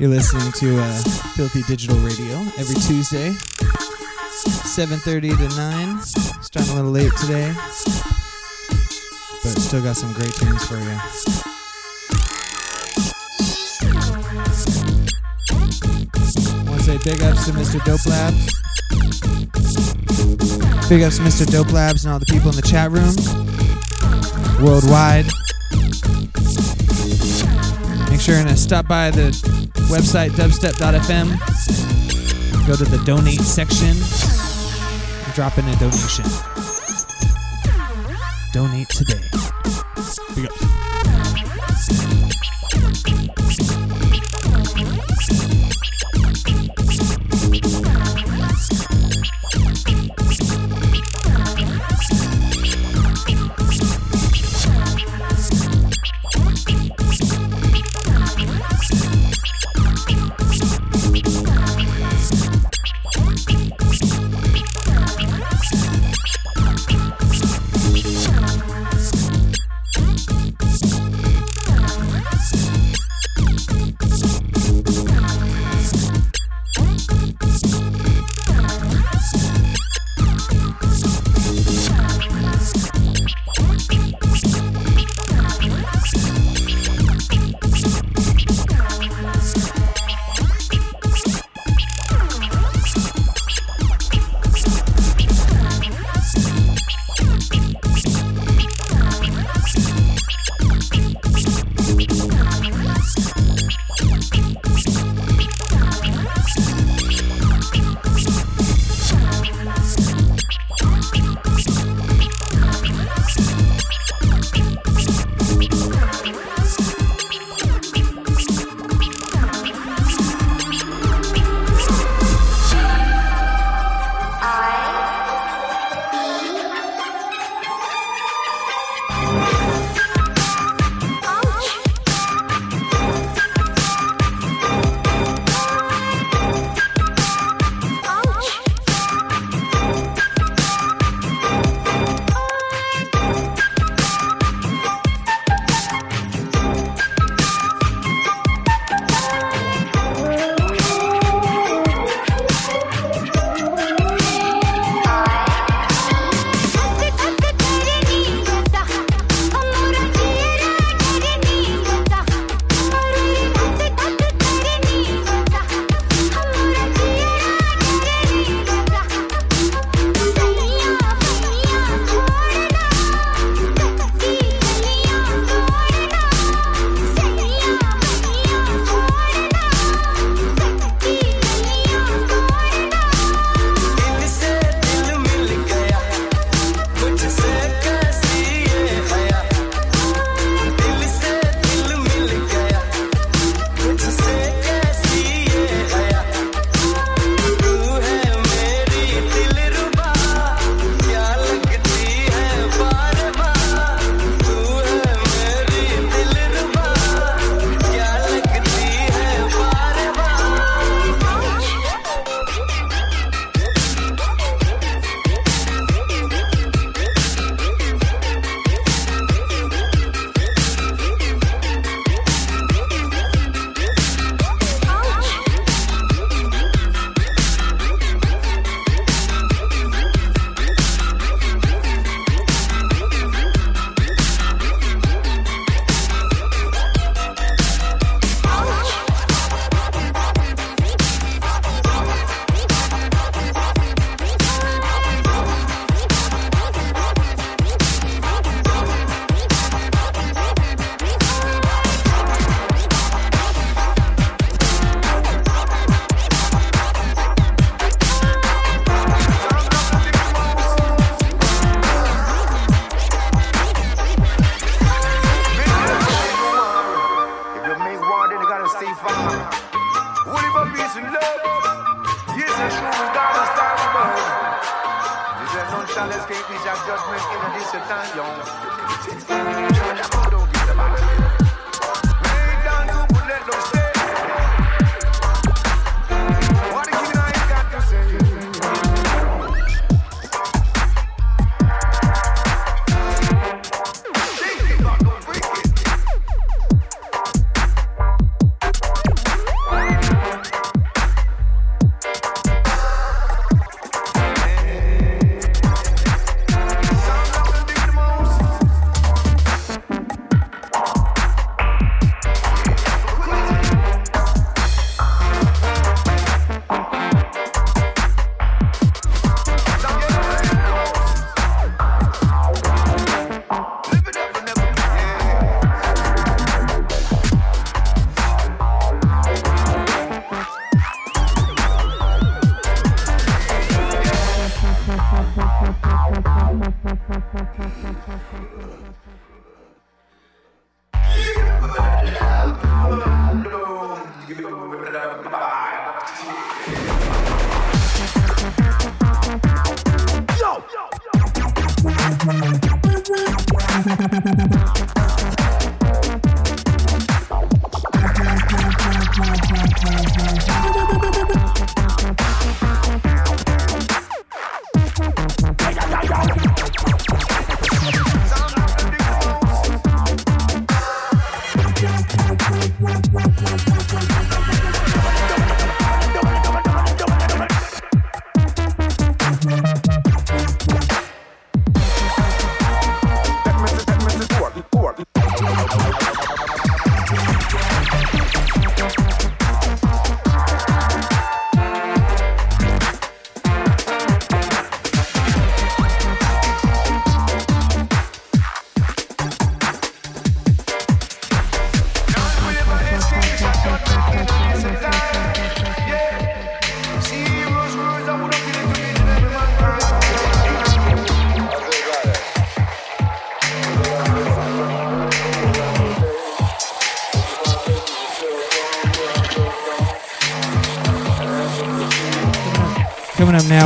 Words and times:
You're 0.00 0.08
listening 0.08 0.50
to 0.52 0.80
uh, 0.80 1.02
Filthy 1.36 1.60
Digital 1.62 1.98
Radio 1.98 2.38
every 2.56 2.76
Tuesday, 2.76 3.28
7:30 3.28 5.36
to 5.36 5.48
9. 5.56 6.00
Starting 6.00 6.72
a 6.72 6.76
little 6.76 6.90
late 6.90 7.12
today, 7.20 7.52
but 9.42 9.60
still 9.60 9.82
got 9.82 9.96
some 9.96 10.14
great 10.14 10.32
tunes 10.34 10.64
for 10.64 10.78
you. 10.78 10.98
Say 16.82 16.98
big 17.04 17.22
ups 17.22 17.46
to 17.46 17.52
Mr. 17.52 17.78
Dope 17.84 18.04
Labs. 18.06 18.46
Big 20.88 21.02
ups 21.02 21.18
to 21.18 21.22
Mr. 21.22 21.46
Dope 21.48 21.72
Labs 21.72 22.04
and 22.04 22.12
all 22.12 22.18
the 22.18 22.26
people 22.26 22.50
in 22.50 22.56
the 22.56 22.62
chat 22.62 22.90
room 22.90 23.14
worldwide. 24.66 25.26
Sure 28.22 28.44
to 28.44 28.56
stop 28.56 28.86
by 28.86 29.10
the 29.10 29.32
website 29.90 30.30
dubstep.fm. 30.30 31.26
Go 32.68 32.76
to 32.76 32.84
the 32.84 33.04
donate 33.04 33.40
section. 33.40 33.88
and 33.88 35.34
Drop 35.34 35.58
in 35.58 35.66
a 35.66 35.74
donation. 35.80 36.24
Donate 38.52 38.88
today. 38.90 39.28
Big 40.36 40.46
ups. 40.46 40.61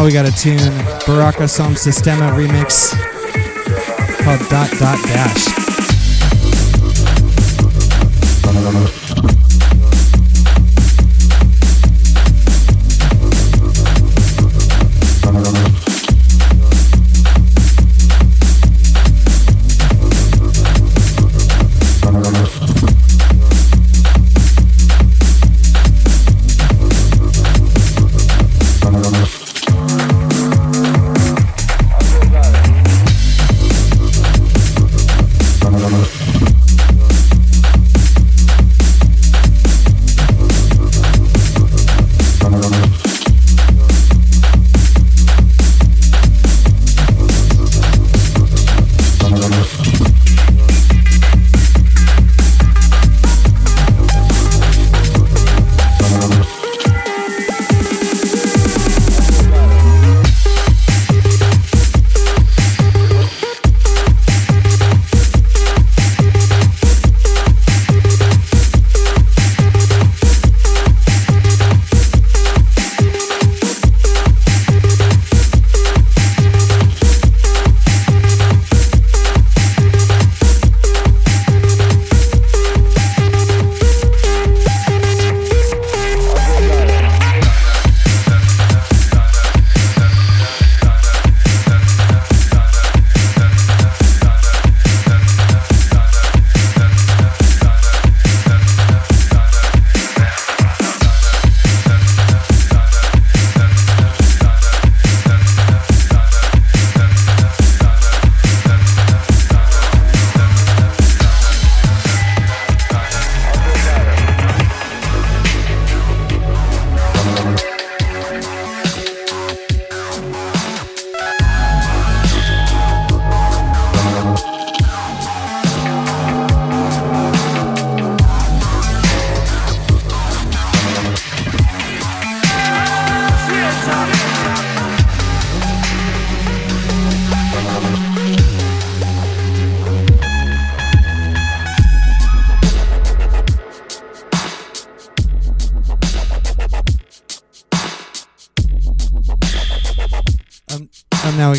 We 0.07 0.13
got 0.13 0.25
a 0.25 0.31
tune, 0.31 0.59
Buraka 1.05 1.49
Som 1.49 1.75
Sistema 1.75 2.31
remix 2.31 2.93
called 4.23 4.39
Dot 4.49 4.71
Dot 4.79 5.03
Dash. 5.09 5.66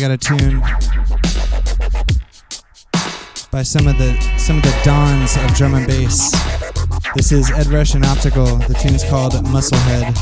Got 0.08 0.14
a 0.14 0.18
tune 0.18 0.60
by 3.50 3.62
some 3.62 3.86
of 3.86 3.98
the 3.98 4.18
some 4.38 4.56
of 4.56 4.62
the 4.62 4.80
dons 4.82 5.36
of 5.36 5.54
drum 5.54 5.74
and 5.74 5.86
bass. 5.86 6.32
This 7.14 7.30
is 7.32 7.50
Ed 7.50 7.66
Rush 7.66 7.94
and 7.94 8.04
Optical. 8.06 8.46
The 8.56 8.74
tune 8.74 8.94
is 8.94 9.04
called 9.04 9.32
Musclehead, 9.32 10.16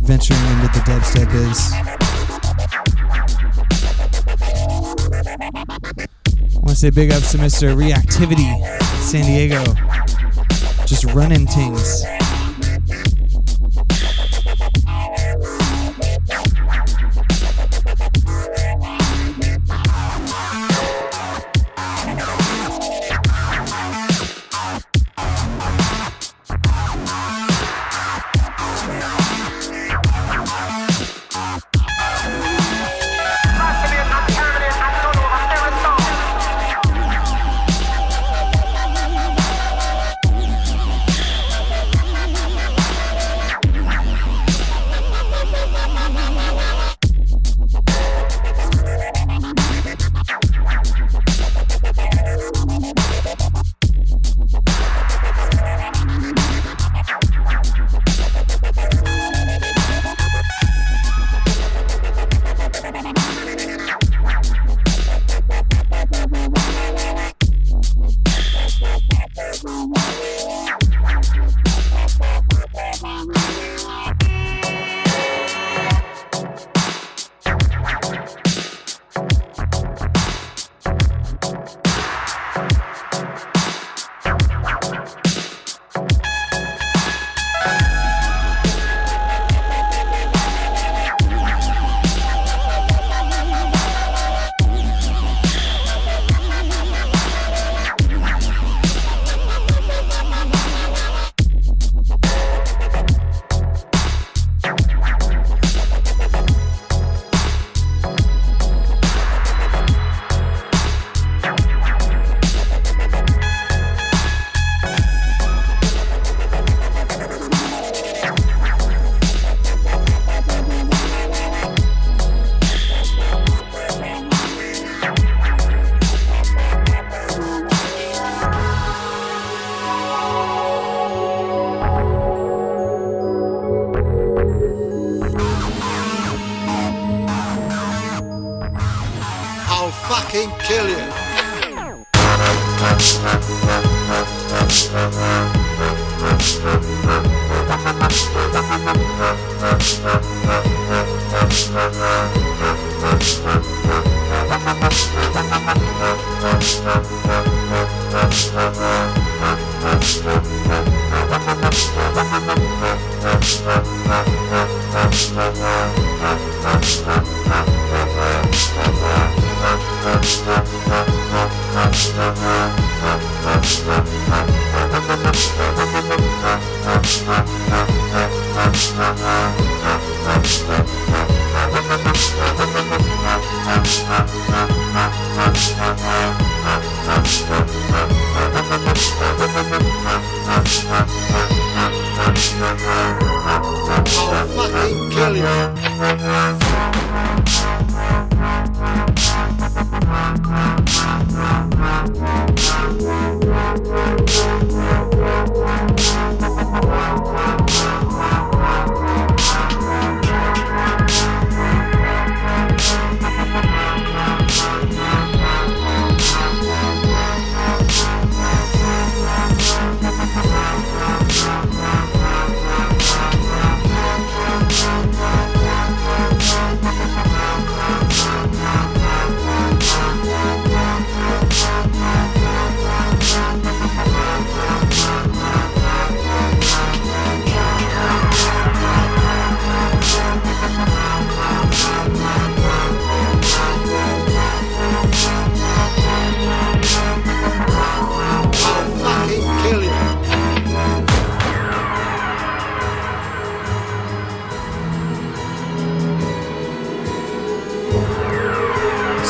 venturing 0.00 0.40
into 0.40 0.68
the 0.68 0.80
dubstep 0.86 1.30
biz. 1.30 1.72
I 6.54 6.58
want 6.58 6.68
to 6.70 6.76
say 6.76 6.90
big 6.90 7.12
ups 7.12 7.32
to 7.32 7.38
Mr. 7.38 7.76
Reactivity, 7.76 8.80
San 9.02 9.26
Diego, 9.26 9.62
just 10.86 11.04
running 11.12 11.46
things. 11.46 12.04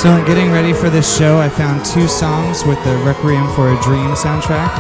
So, 0.07 0.15
in 0.15 0.25
getting 0.25 0.53
ready 0.53 0.73
for 0.73 0.89
this 0.89 1.19
show, 1.19 1.39
I 1.39 1.49
found 1.49 1.85
two 1.85 2.07
songs 2.07 2.65
with 2.65 2.79
the 2.85 2.97
Requiem 2.99 3.49
for 3.57 3.73
a 3.73 3.83
Dream 3.83 4.15
soundtrack. 4.15 4.71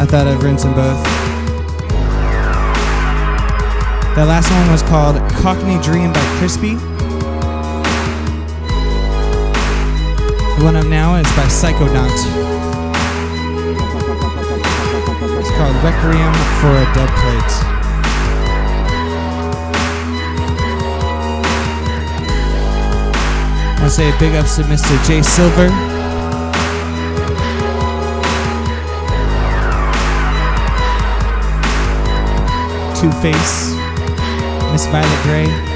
I 0.00 0.06
thought 0.08 0.26
I'd 0.26 0.42
rinse 0.42 0.62
them 0.62 0.72
both. 0.72 1.04
That 4.16 4.24
last 4.26 4.50
one 4.50 4.72
was 4.72 4.80
called 4.80 5.16
Cockney 5.42 5.78
Dream 5.82 6.10
by 6.10 6.24
Crispy. 6.38 6.76
The 10.56 10.64
one 10.64 10.76
up 10.76 10.86
now 10.86 11.16
is 11.16 11.28
by 11.36 11.44
Psychodont. 11.52 12.16
It's 15.38 15.50
called 15.50 15.76
Requiem 15.84 16.32
for 16.62 16.72
a 16.72 16.86
Dead 16.94 17.10
Plate. 17.20 17.65
To 23.86 23.92
say 23.92 24.18
big 24.18 24.34
ups 24.34 24.56
to 24.56 24.62
Mr. 24.62 25.06
Jay 25.06 25.22
Silver. 25.22 25.68
Two 32.98 33.12
Face, 33.22 33.74
Miss 34.72 34.86
Violet 34.86 35.22
Gray. 35.22 35.75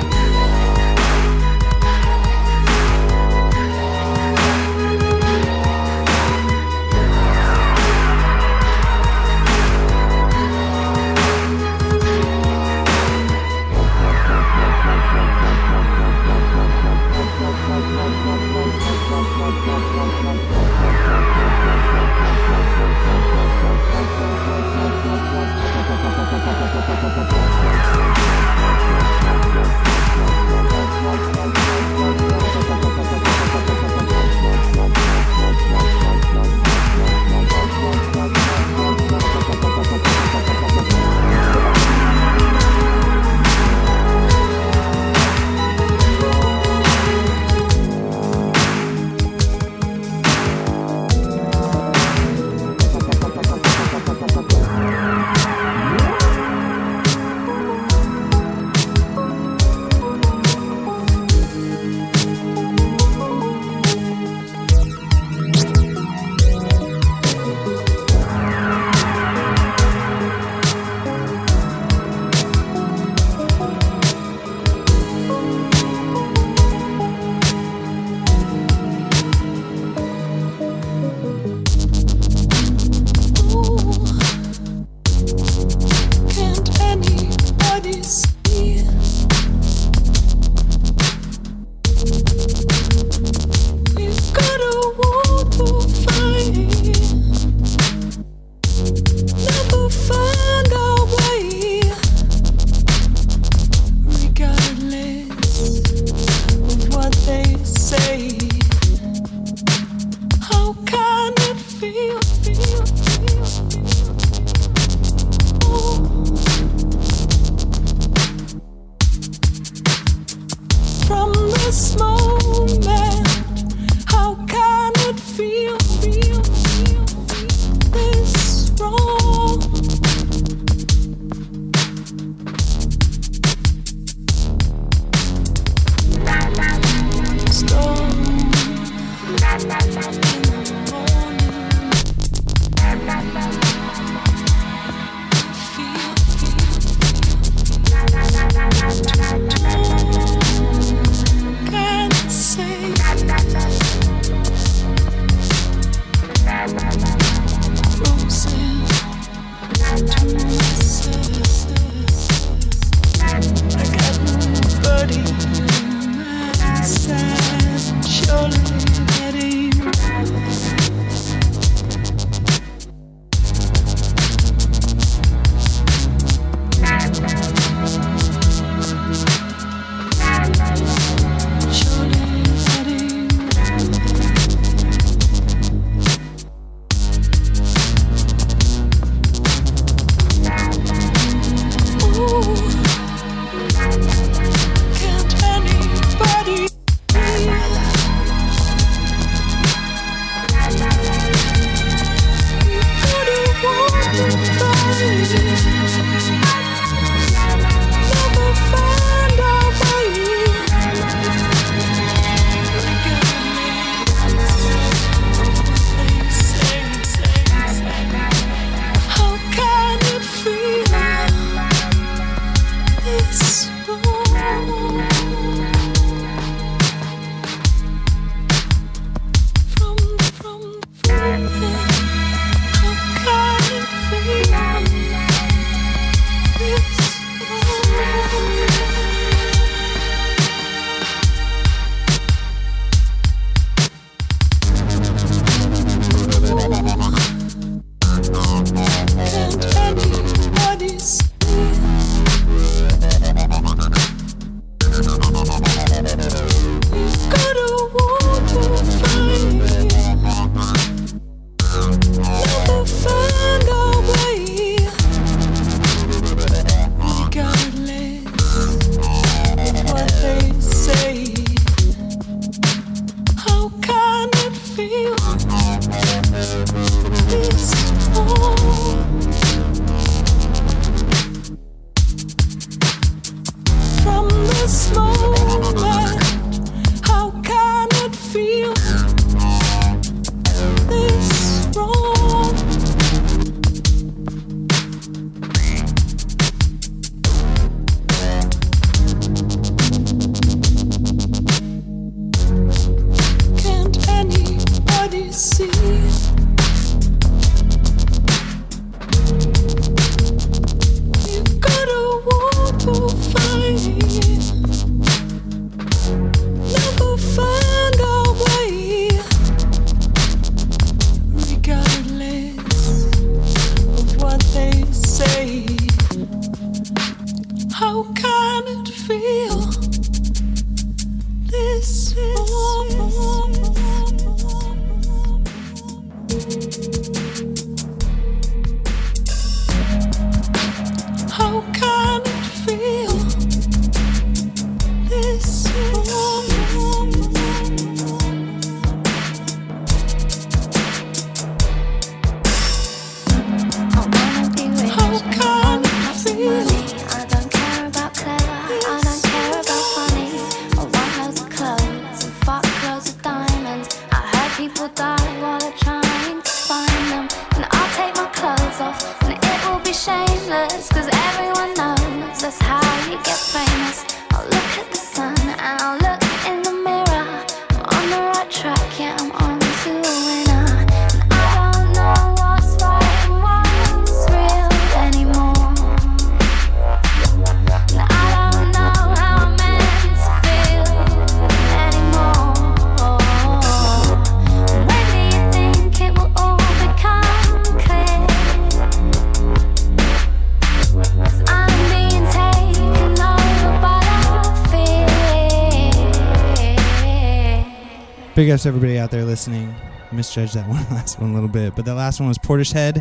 Big 408.40 408.48
ups 408.48 408.62
to 408.62 408.68
everybody 408.68 408.98
out 408.98 409.10
there 409.10 409.22
listening. 409.22 409.74
Misjudged 410.12 410.54
that 410.54 410.66
one 410.74 410.82
last 410.90 411.20
one 411.20 411.32
a 411.32 411.34
little 411.34 411.46
bit, 411.46 411.76
but 411.76 411.84
that 411.84 411.94
last 411.94 412.20
one 412.20 412.28
was 412.30 412.38
Portishead, 412.38 412.98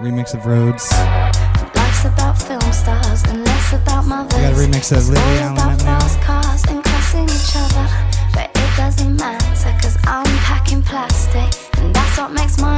remix 0.00 0.34
of 0.34 0.44
Roads. 0.46 0.90
Life's 1.76 2.04
about 2.06 2.36
film 2.36 2.72
stars 2.72 3.22
and 3.30 3.44
less 3.44 3.72
about 3.72 4.04
mothers. 4.08 4.32
Got 4.32 4.52
a 4.52 4.56
remix 4.56 4.90
of 4.90 5.08
Lily 5.08 5.38
Allen 5.38 5.58
about 5.58 5.80
up 5.80 5.86
now. 5.86 6.24
cars 6.24 6.64
and 6.64 6.82
cussing 6.82 7.22
each 7.22 7.54
other. 7.54 7.86
But 8.34 8.50
it 8.52 8.76
doesn't 8.76 9.14
matter 9.14 9.46
cause 9.80 9.96
I'm 10.08 10.26
packing 10.38 10.82
plastic. 10.82 11.78
And 11.78 11.94
that's 11.94 12.18
what 12.18 12.32
makes 12.32 12.58
my 12.58 12.69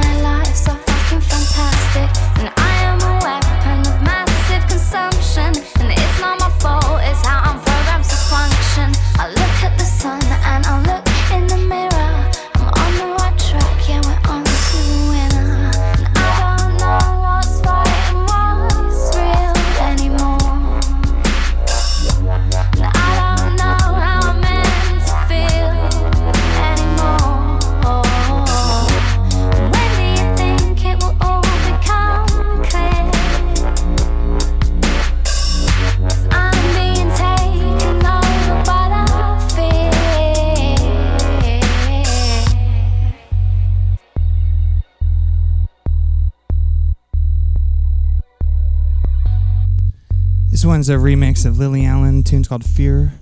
a 50.89 50.95
remix 50.95 51.45
of 51.45 51.57
Lily 51.57 51.85
Allen. 51.85 52.23
Tune's 52.23 52.47
called 52.47 52.65
Fear. 52.65 53.13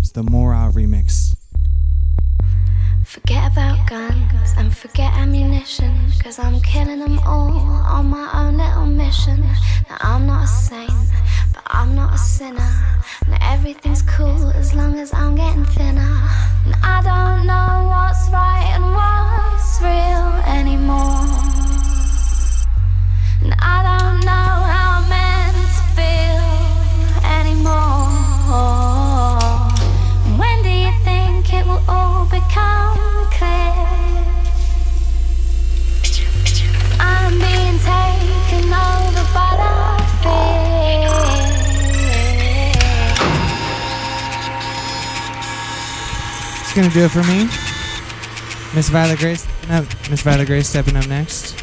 It's 0.00 0.12
the 0.12 0.22
Mora 0.22 0.70
remix. 0.72 1.34
Forget 3.04 3.50
about 3.50 3.88
guns 3.88 4.52
and 4.56 4.76
forget 4.76 5.12
ammunition. 5.14 6.12
Cause 6.22 6.38
I'm 6.38 6.60
killing 6.60 7.00
them 7.00 7.18
all 7.20 7.50
on 7.50 8.06
my 8.06 8.30
own 8.34 8.58
little 8.58 8.86
mission. 8.86 9.42
Do 46.98 47.04
it 47.04 47.10
for 47.10 47.22
me. 47.22 47.44
Miss 48.74 48.88
Violet 48.88 49.20
Grace. 49.20 49.46
No, 49.68 49.86
Miss 50.10 50.22
Violet 50.22 50.48
Grace 50.48 50.68
stepping 50.68 50.96
up 50.96 51.06
next. 51.06 51.54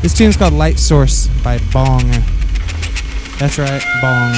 This 0.00 0.14
tune's 0.14 0.38
called 0.38 0.54
Light 0.54 0.78
Source 0.78 1.26
by 1.44 1.58
Bong. 1.70 2.08
That's 3.38 3.58
right, 3.58 3.82
Bong. 4.00 4.32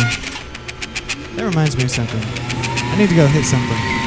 That 1.36 1.44
reminds 1.44 1.76
me 1.76 1.84
of 1.84 1.90
something. 1.92 2.20
I 2.20 2.96
need 2.98 3.08
to 3.08 3.14
go 3.14 3.28
hit 3.28 3.44
something. 3.44 3.99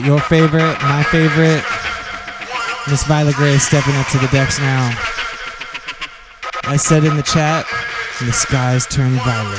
Got 0.00 0.06
your 0.06 0.20
favorite, 0.20 0.76
my 0.82 1.04
favorite. 1.04 1.62
Miss 2.90 3.04
Violet 3.04 3.36
Gray 3.36 3.58
stepping 3.58 3.94
up 3.94 4.06
to 4.08 4.18
the 4.18 4.26
decks 4.28 4.58
now. 4.58 4.90
I 6.64 6.76
said 6.76 7.04
in 7.04 7.16
the 7.16 7.22
chat, 7.22 7.64
the 8.20 8.32
skies 8.32 8.86
turn 8.86 9.12
violet. 9.12 9.54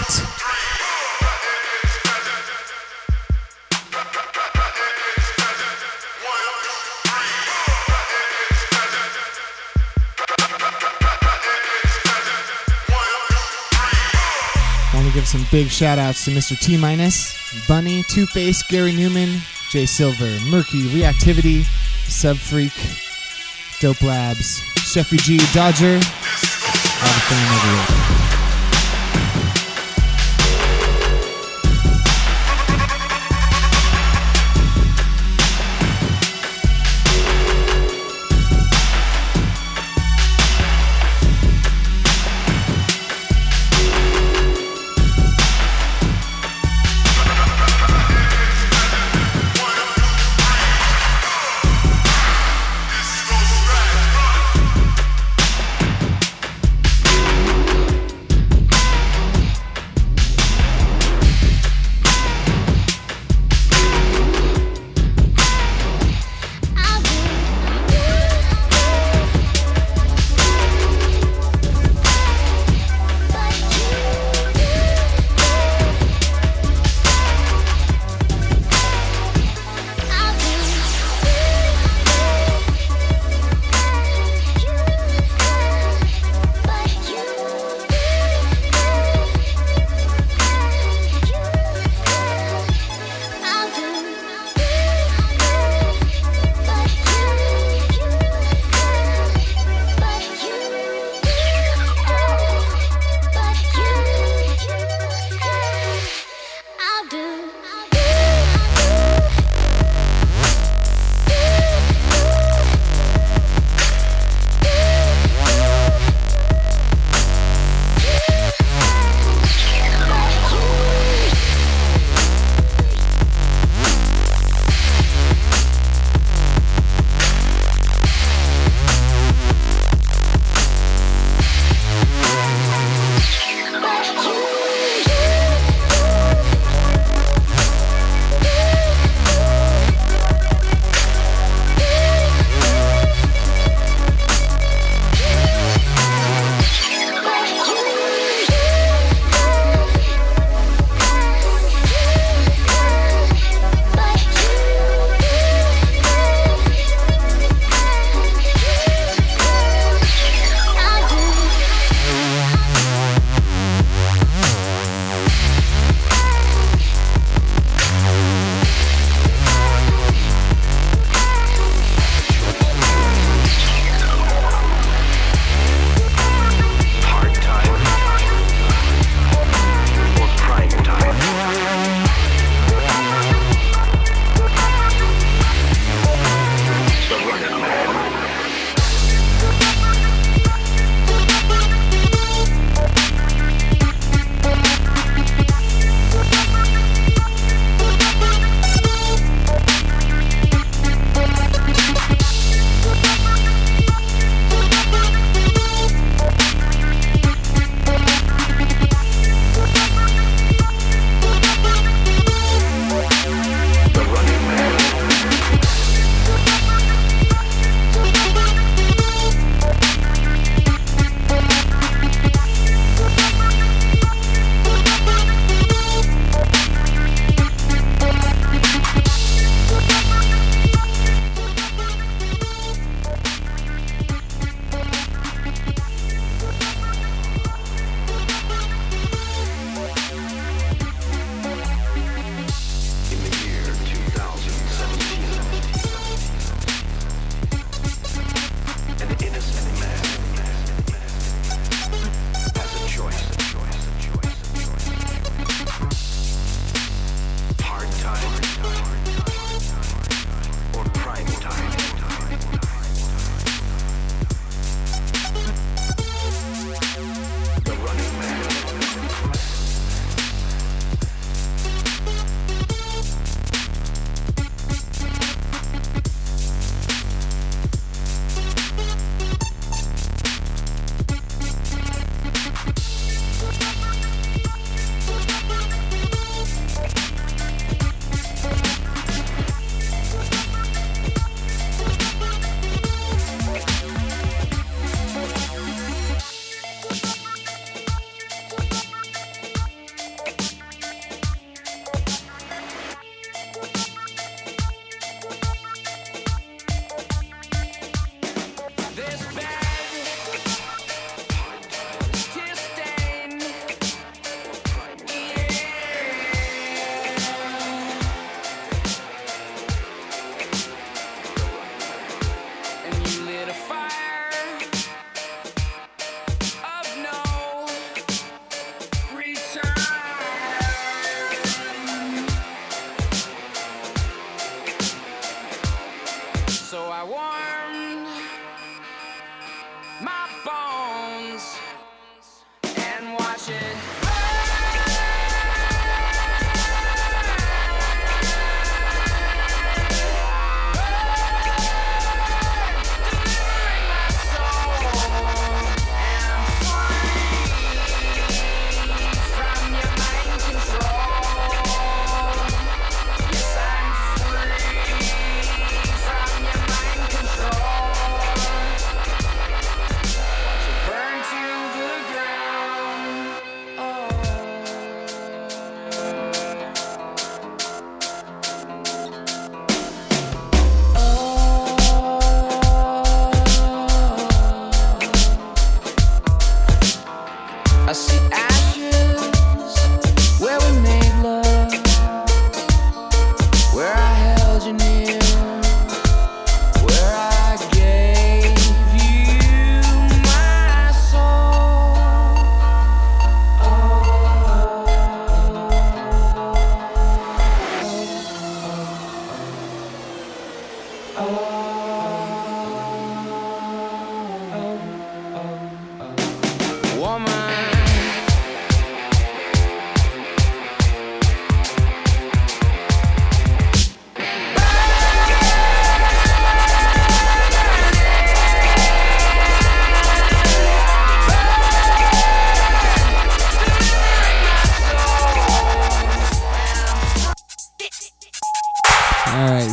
Want 14.93 15.07
to 15.07 15.13
give 15.13 15.27
some 15.27 15.45
big 15.49 15.67
shout 15.67 15.97
outs 15.97 16.25
to 16.25 16.31
Mr. 16.31 16.59
T 16.59 16.77
Minus, 16.77 17.33
Bunny, 17.69 18.03
Two 18.03 18.25
Face, 18.25 18.61
Gary 18.63 18.91
Newman, 18.91 19.39
Jay 19.75 19.85
Silver, 19.85 20.39
Murky, 20.45 20.83
Reactivity, 20.83 21.63
Subfreak, 22.07 22.71
Dope 23.81 24.01
Labs, 24.03 24.61
Sheffy 24.77 25.17
G, 25.17 25.37
Dodger, 25.53 25.95
all 25.95 25.99
the 25.99 27.21
fame 27.27 27.57
everywhere. 27.57 28.14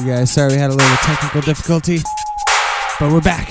You 0.05 0.13
guys, 0.13 0.33
sorry 0.33 0.53
we 0.53 0.59
had 0.59 0.71
a 0.71 0.75
little 0.75 0.97
technical 0.97 1.41
difficulty, 1.43 1.99
but 2.99 3.13
we're 3.13 3.21
back. 3.21 3.49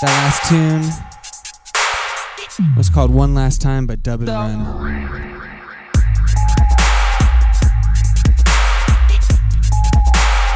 That 0.00 0.10
last 0.10 0.48
tune 0.48 0.82
was 2.76 2.88
called 2.88 3.12
One 3.12 3.34
Last 3.34 3.60
Time 3.60 3.86
by 3.86 3.94
Dub 3.96 4.22
and 4.22 4.28
Run. 4.28 4.58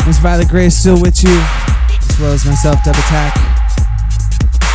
Miss 0.07 0.19
Violet 0.19 0.49
Gray 0.49 0.67
is 0.67 0.79
still 0.79 1.01
with 1.01 1.23
you, 1.23 1.31
as 1.31 2.19
well 2.19 2.33
as 2.33 2.45
myself, 2.45 2.83
Dub 2.85 2.97
Attack. 2.97 3.37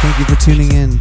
Thank 0.01 0.19
you 0.19 0.25
for 0.25 0.35
tuning 0.41 0.71
in. 0.71 0.99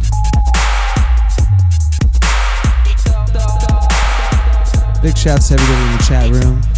Big 5.01 5.17
shouts 5.17 5.49
to 5.49 5.53
everybody 5.53 5.85
in 5.85 5.97
the 5.97 6.03
chat 6.07 6.29
room. 6.31 6.74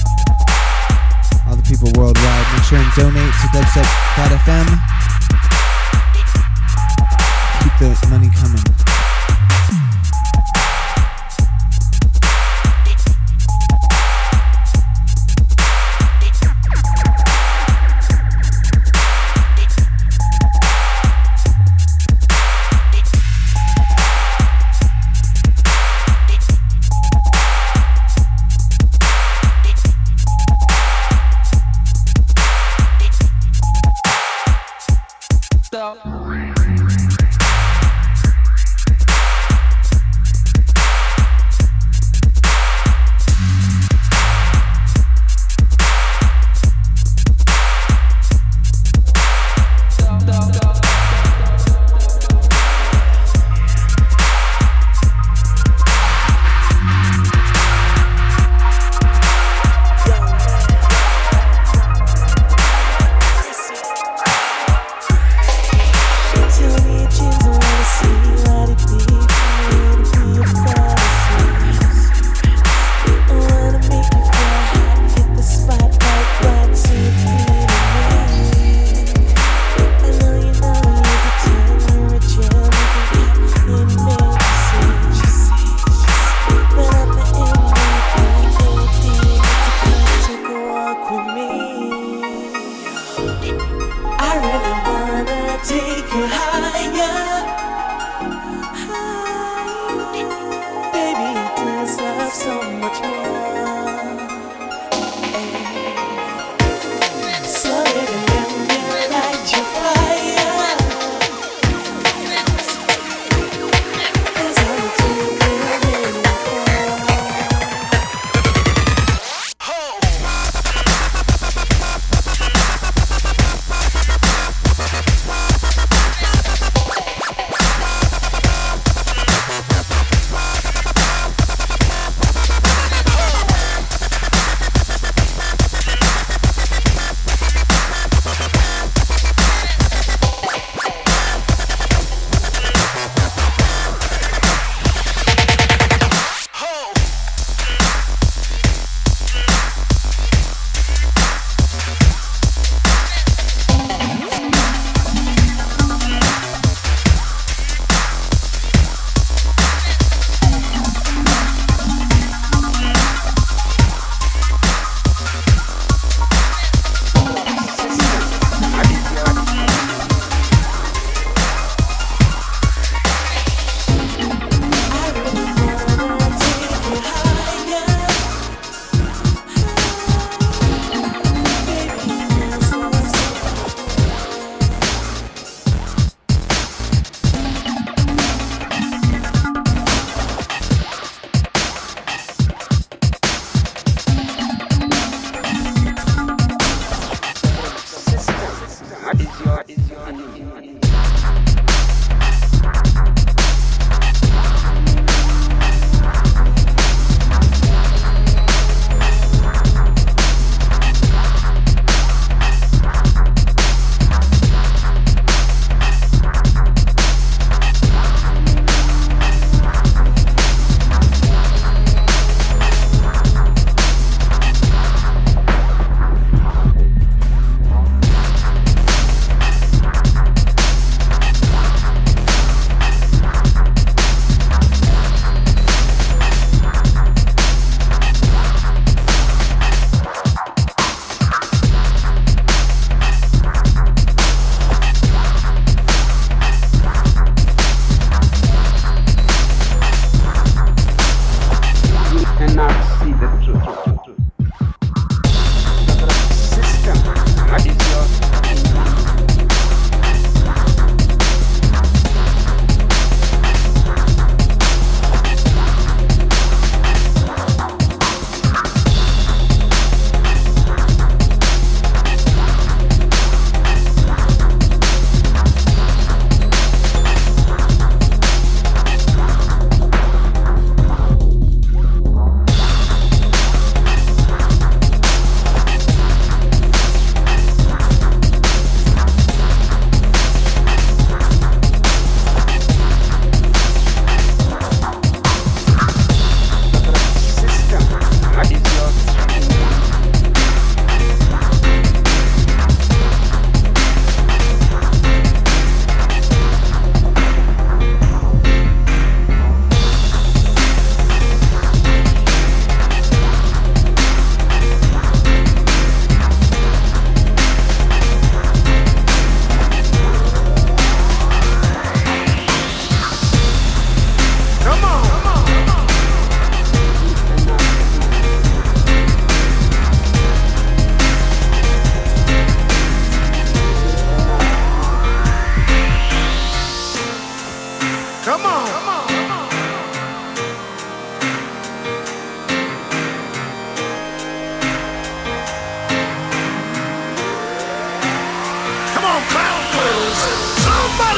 All 1.48 1.56
the 1.56 1.64
people 1.64 1.90
worldwide. 1.96 2.46
Make 2.54 2.64
sure 2.64 2.78
and 2.78 2.94
donate 2.96 3.34
to 3.34 3.48
dubstep.fm. 3.56 4.68
Keep 7.64 7.74
the 7.80 8.08
money 8.10 8.30
coming. 8.36 8.77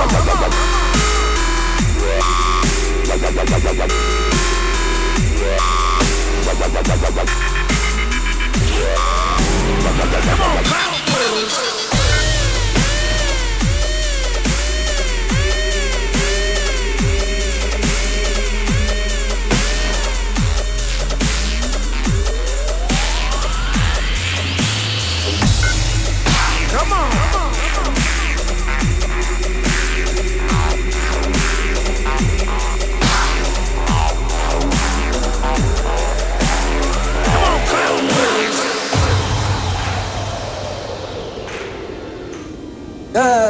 Come 0.00 0.16
on, 0.16 0.24
come 0.24 0.60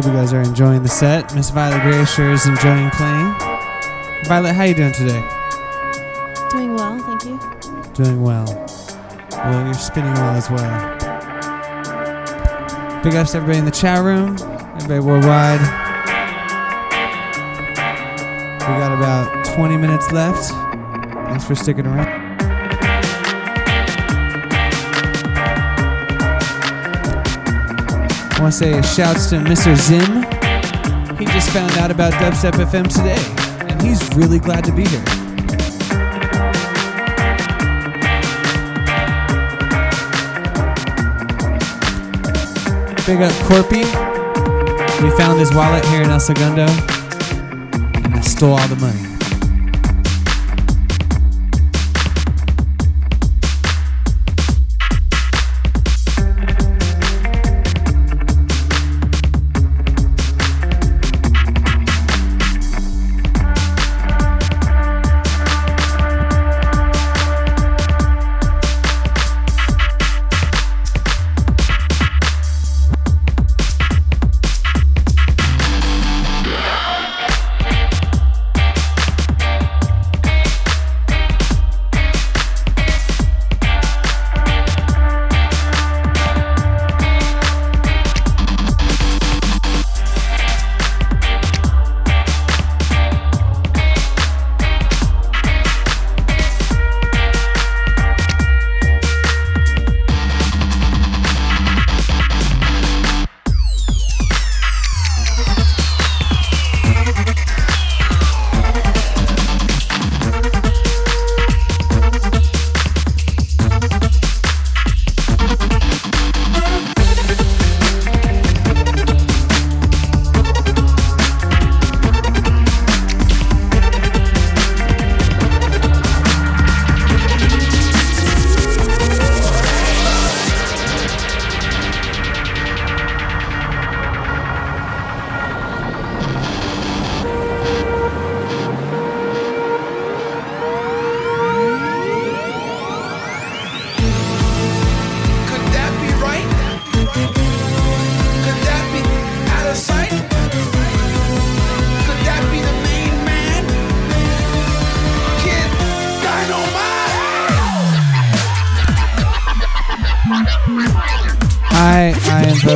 Hope 0.00 0.14
you 0.14 0.18
guys 0.18 0.32
are 0.32 0.40
enjoying 0.40 0.82
the 0.82 0.88
set. 0.88 1.34
Miss 1.34 1.50
Violet 1.50 1.82
Gray 1.82 2.02
sure 2.06 2.32
is 2.32 2.46
enjoying 2.46 2.88
playing. 2.92 3.34
Violet, 4.24 4.54
how 4.54 4.62
you 4.62 4.74
doing 4.74 4.94
today? 4.94 5.22
Doing 6.48 6.74
well, 6.74 6.98
thank 7.00 7.24
you. 7.26 7.38
Doing 7.92 8.22
well. 8.22 8.46
Well, 9.30 9.64
you're 9.66 9.74
spinning 9.74 10.14
well 10.14 10.36
as 10.36 10.48
well. 10.48 10.96
Big 13.02 13.14
ups 13.14 13.32
to 13.32 13.36
everybody 13.36 13.58
in 13.58 13.66
the 13.66 13.70
chat 13.70 14.02
room, 14.02 14.38
everybody 14.76 15.00
worldwide. 15.00 15.60
We 18.60 18.76
got 18.80 18.96
about 18.96 19.44
20 19.54 19.76
minutes 19.76 20.10
left. 20.12 20.50
Thanks 21.28 21.44
for 21.44 21.54
sticking 21.54 21.84
around. 21.84 22.19
I 28.40 28.42
want 28.44 28.54
to 28.54 28.58
say 28.58 28.82
shouts 28.96 29.26
to 29.28 29.36
Mr. 29.36 29.76
Zim. 29.76 30.22
He 31.18 31.26
just 31.26 31.50
found 31.50 31.72
out 31.72 31.90
about 31.90 32.14
Dubstep 32.14 32.52
FM 32.52 32.88
today, 32.88 33.22
and 33.68 33.82
he's 33.82 34.00
really 34.16 34.38
glad 34.38 34.64
to 34.64 34.72
be 34.72 34.86
here. 34.86 35.04
Big 43.04 43.20
up 43.20 43.32
Corpy. 43.44 43.84
We 45.02 45.10
found 45.18 45.38
his 45.38 45.52
wallet 45.52 45.84
here 45.84 46.00
in 46.00 46.08
El 46.08 46.18
Segundo, 46.18 46.64
and 46.64 48.14
I 48.14 48.20
stole 48.22 48.54
all 48.54 48.68
the 48.68 48.76
money. 48.76 48.99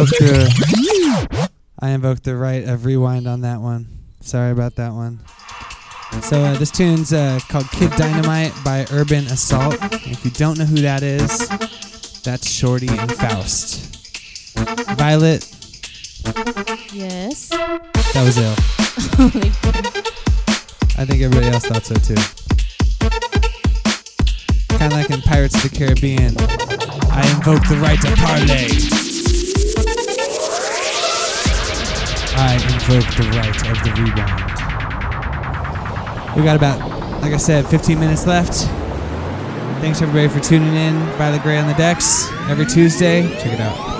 Invoked 0.05 0.19
the 0.21 1.51
I 1.81 1.91
invoked 1.91 2.25
the 2.25 2.37
right 2.37 2.63
of 2.69 2.85
rewind 2.85 3.27
on 3.27 3.41
that 3.41 3.61
one. 3.61 3.87
Sorry 4.21 4.51
about 4.53 4.75
that 4.75 4.93
one. 4.93 5.21
So 6.21 6.43
uh, 6.43 6.55
this 6.59 6.71
tune's 6.71 7.15
uh, 7.15 7.41
called 7.49 7.71
Kid 7.71 7.91
Dynamite 7.93 8.53
by 8.63 8.87
Urban 8.93 9.25
Assault. 9.27 9.77
If 9.81 10.23
you 10.25 10.31
don't 10.31 10.59
know 10.59 10.67
who 10.67 10.77
that 10.83 11.03
is, 11.03 11.49
that's 12.23 12.47
Shortee 12.47 12.91
and 12.91 13.13
Faust. 13.13 13.97
Violet, 14.99 15.51
Yes. 16.93 17.49
that 17.49 18.23
was 18.25 18.37
ill. 18.37 18.55
I 20.99 21.05
think 21.07 21.23
everybody 21.23 21.49
else 21.49 21.65
thought 21.65 21.85
so 21.87 21.95
too. 21.95 22.15
Kind 24.79 24.93
of 24.93 24.99
like 24.99 25.11
in 25.11 25.23
Pirates 25.23 25.57
of 25.65 25.71
the 25.71 25.77
Caribbean, 25.77 26.35
I 27.11 27.27
invoke 27.35 27.67
the 27.69 27.77
right 27.81 28.01
to 28.03 28.15
parlay. 28.17 28.94
I 32.37 32.55
invoke 32.55 33.09
the 33.17 33.25
right 33.37 33.57
of 33.71 33.79
the 33.85 33.91
rewind. 34.03 34.55
We 36.37 36.43
got 36.43 36.57
about, 36.57 36.81
like 37.23 37.33
I 37.33 37.37
said, 37.37 37.67
15 37.67 37.99
minutes 37.99 38.27
left. 38.27 38.69
Thanks 39.81 40.03
everybody 40.03 40.29
for 40.29 40.41
tuning 40.41 40.75
in. 40.75 40.95
Violet 41.17 41.43
Gray 41.43 41.59
on 41.59 41.69
the 41.69 41.75
decks 41.75 42.29
every 42.49 42.67
Tuesday. 42.67 43.23
Check 43.39 43.53
it 43.53 43.61
out. 43.61 43.94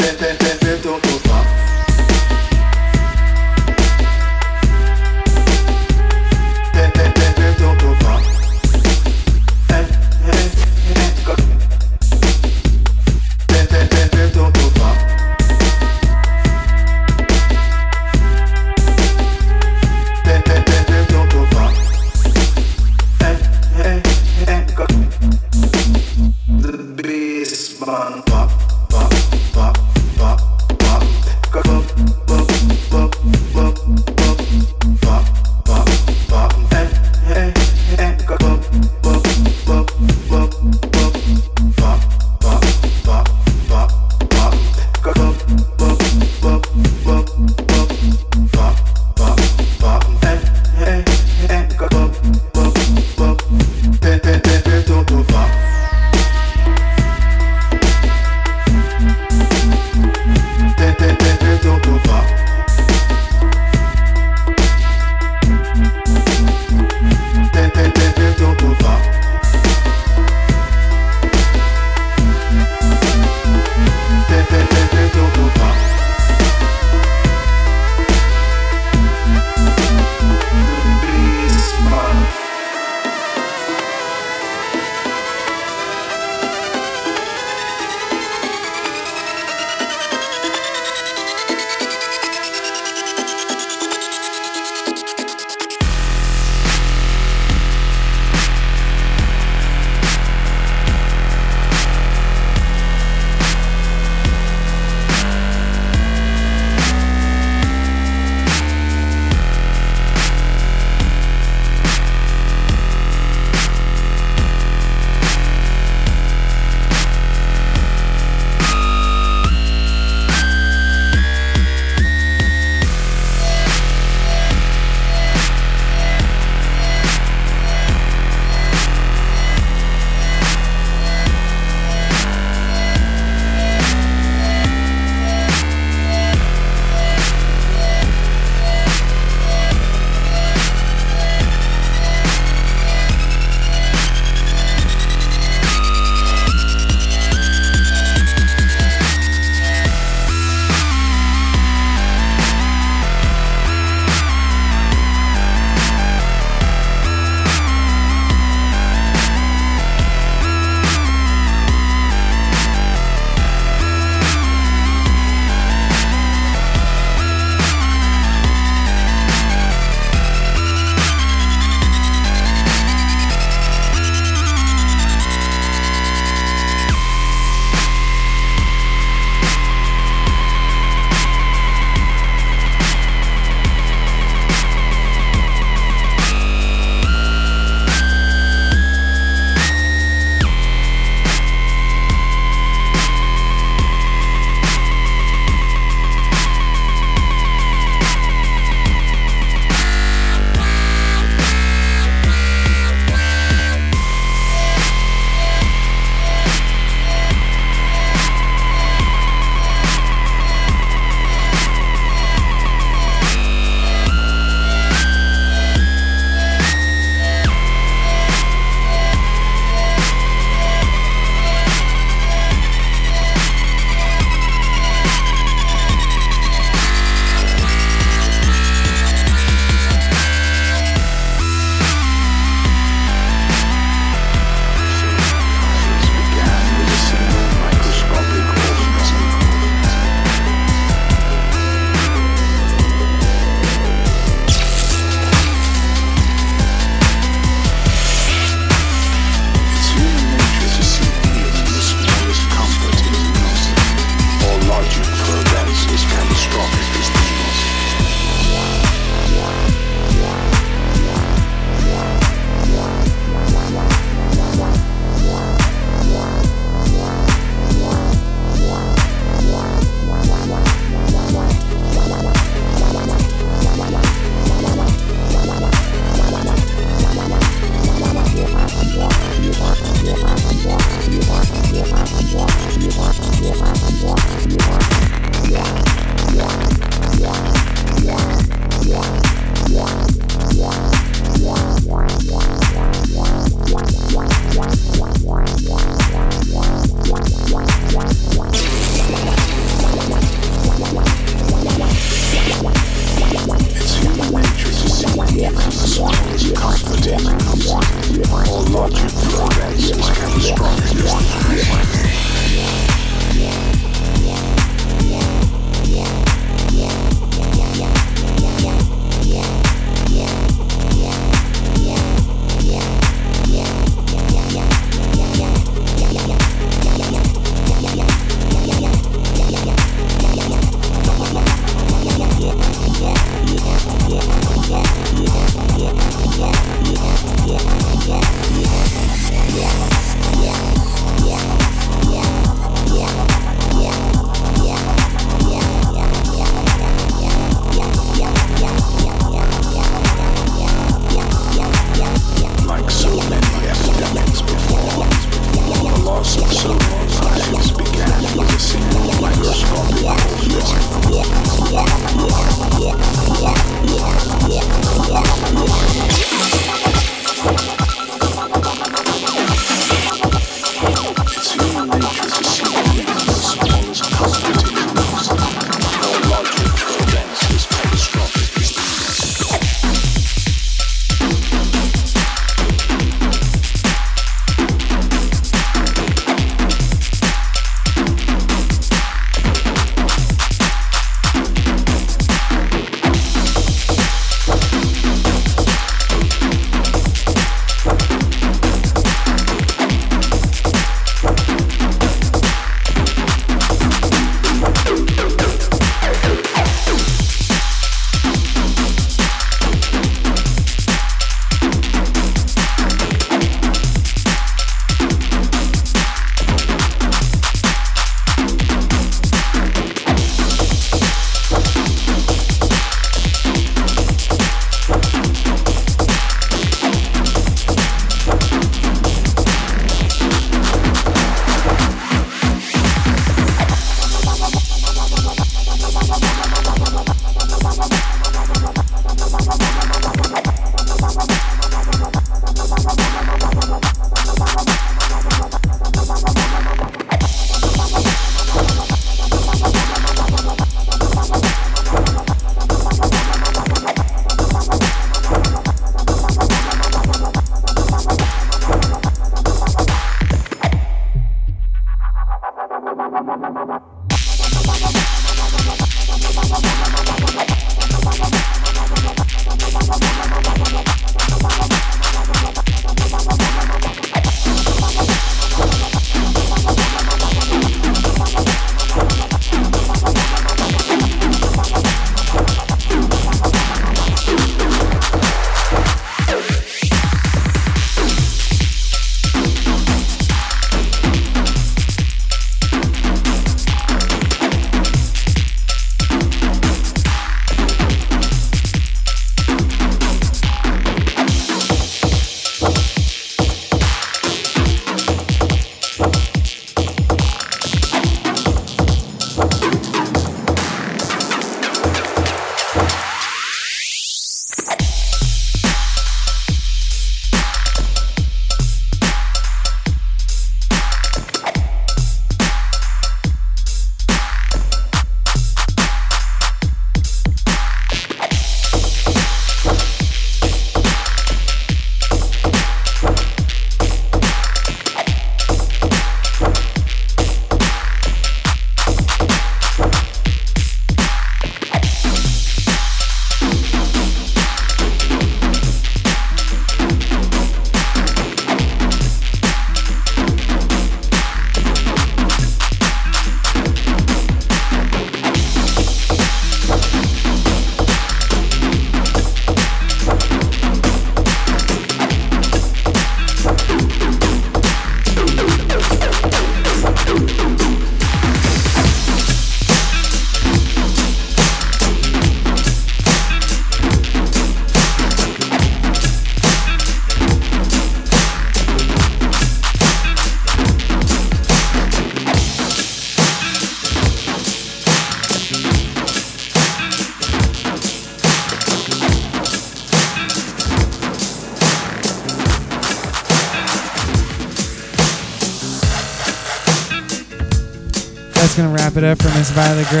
Wrap 598.88 598.96
it 598.96 599.04
up 599.04 599.18
for 599.18 599.28
Miss 599.36 599.50
Violet 599.50 599.86
Gray. 599.88 600.00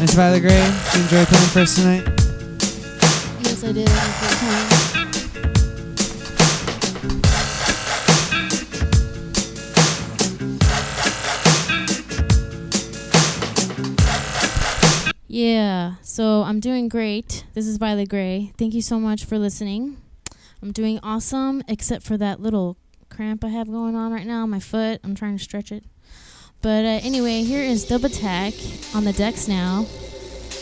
Miss 0.00 0.14
Violet 0.14 0.40
Gray, 0.40 0.48
did 0.48 0.94
you 0.94 1.02
enjoy 1.02 1.24
playing 1.26 1.48
for 1.48 1.60
us 1.60 1.74
tonight? 1.76 2.04
Yes, 3.42 3.62
I 3.62 3.72
did. 3.72 3.90
Yeah, 15.28 15.96
so 16.00 16.44
I'm 16.44 16.60
doing 16.60 16.88
great. 16.88 17.44
This 17.52 17.66
is 17.66 17.76
Violet 17.76 18.08
Gray. 18.08 18.54
Thank 18.56 18.72
you 18.72 18.80
so 18.80 18.98
much 18.98 19.26
for 19.26 19.38
listening. 19.38 19.98
I'm 20.62 20.72
doing 20.72 20.98
awesome, 21.02 21.62
except 21.68 22.04
for 22.04 22.16
that 22.16 22.40
little 22.40 22.78
cramp 23.10 23.44
I 23.44 23.48
have 23.48 23.70
going 23.70 23.96
on 23.96 24.14
right 24.14 24.26
now 24.26 24.46
my 24.46 24.60
foot. 24.60 25.00
I'm 25.04 25.14
trying 25.14 25.36
to 25.36 25.42
stretch 25.44 25.72
it. 25.72 25.84
But 26.62 26.84
uh, 26.84 27.00
anyway, 27.00 27.42
here 27.42 27.62
is 27.62 27.84
Dub 27.84 28.04
Attack 28.04 28.52
on 28.94 29.04
the 29.04 29.14
decks 29.14 29.48
now, 29.48 29.86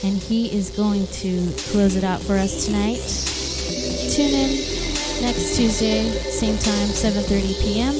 and 0.05 0.17
he 0.17 0.47
is 0.47 0.71
going 0.71 1.09
to 1.09 1.53
close 1.73 1.97
it 1.97 2.05
out 2.05 2.21
for 2.21 2.35
us 2.35 2.67
tonight. 2.67 3.03
Tune 4.15 4.31
in 4.31 4.51
next 5.27 5.57
Tuesday, 5.57 6.07
same 6.31 6.57
time, 6.59 6.87
7:30 6.95 7.63
p.m. 7.63 7.95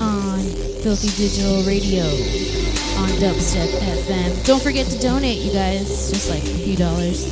on 0.00 0.40
Filthy 0.80 1.12
Digital 1.20 1.62
Radio 1.68 2.04
on 2.96 3.10
Dubstep 3.20 3.68
FM. 3.68 4.46
Don't 4.46 4.62
forget 4.62 4.86
to 4.86 4.98
donate, 4.98 5.42
you 5.44 5.52
guys, 5.52 6.08
just 6.08 6.30
like 6.30 6.42
a 6.42 6.56
few 6.64 6.76
dollars. 6.76 7.28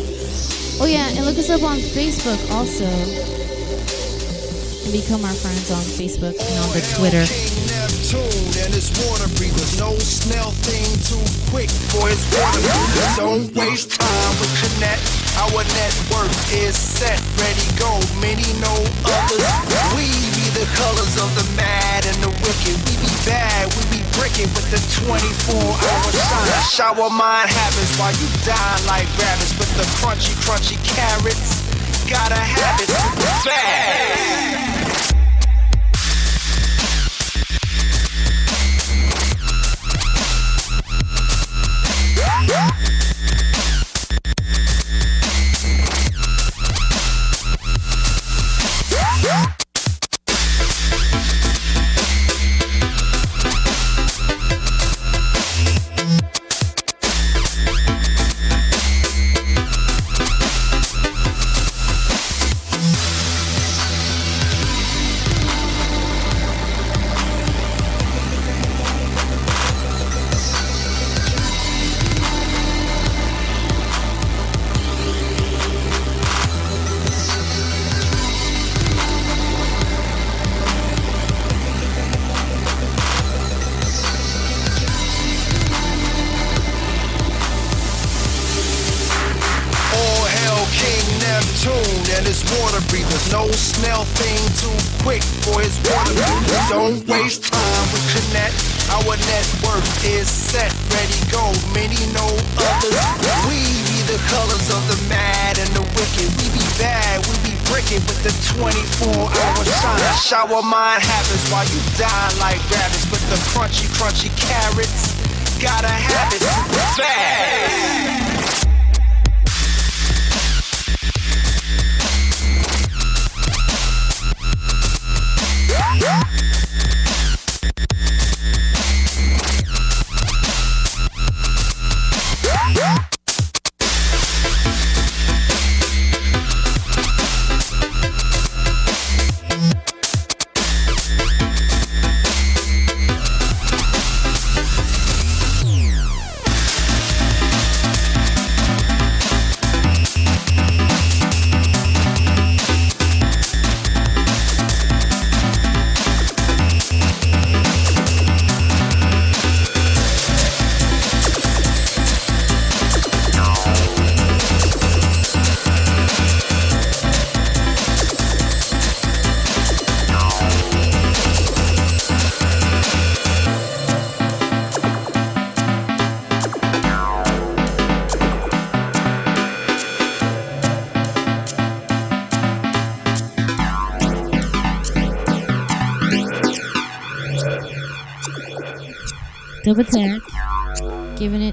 Oh 0.83 0.87
yeah, 0.87 1.09
and 1.09 1.25
look 1.25 1.39
us 1.39 1.49
up 1.49 1.63
on 1.63 1.79
Facebook 1.79 2.37
also, 2.53 2.85
and 4.85 4.93
become 4.93 5.25
our 5.25 5.33
friends 5.33 5.71
on 5.73 5.81
Facebook 5.97 6.37
and 6.37 6.59
on 6.61 6.69
the 6.77 6.85
Twitter. 6.95 7.82
And 8.13 8.69
it's 8.77 8.93
water 9.09 9.25
breathers. 9.41 9.81
No 9.81 9.97
snail 9.97 10.53
thing 10.69 10.85
too 11.09 11.25
quick 11.49 11.73
for 11.89 12.05
his 12.13 12.21
water. 12.37 12.61
Don't 13.17 13.49
waste 13.57 13.97
time 13.97 14.33
with 14.37 14.53
Connect. 14.61 15.01
Our 15.41 15.65
network 15.65 16.29
is 16.53 16.77
set, 16.77 17.17
ready, 17.41 17.65
go. 17.81 17.89
Many 18.21 18.45
know 18.61 18.77
others. 19.09 19.41
We 19.97 20.13
be 20.37 20.45
the 20.53 20.69
colors 20.77 21.17
of 21.17 21.33
the 21.41 21.47
mad 21.57 22.05
and 22.05 22.21
the 22.21 22.29
wicked. 22.45 22.77
We 22.85 23.01
be 23.01 23.09
bad, 23.25 23.73
we 23.81 23.83
be 23.89 24.05
bricking 24.21 24.53
with 24.53 24.69
the 24.69 24.81
24 25.09 25.57
hour 25.57 26.13
sign. 26.13 26.69
Shower 26.69 27.09
mind 27.09 27.49
habits 27.49 27.97
while 27.97 28.13
you 28.13 28.29
die 28.45 28.77
like 28.93 29.09
rabbits 29.17 29.57
with 29.57 29.73
the 29.81 29.89
crunchy, 30.05 30.37
crunchy 30.45 30.77
carrots. 30.85 31.65
Gotta 32.05 32.37
have 32.37 32.77
it 32.77 32.93
fast. 33.41 35.12
Yeah. 42.49 42.82